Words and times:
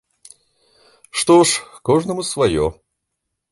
Што 1.19 1.35
ж, 1.51 1.69
кожнаму 1.89 2.27
сваё. 2.33 2.65